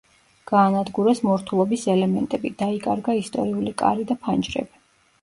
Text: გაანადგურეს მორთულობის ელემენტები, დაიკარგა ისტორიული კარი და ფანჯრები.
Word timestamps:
გაანადგურეს 0.51 1.21
მორთულობის 1.27 1.85
ელემენტები, 1.95 2.55
დაიკარგა 2.65 3.19
ისტორიული 3.23 3.79
კარი 3.87 4.11
და 4.15 4.23
ფანჯრები. 4.27 4.87